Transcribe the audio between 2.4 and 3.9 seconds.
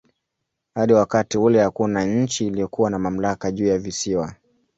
iliyokuwa na mamlaka juu ya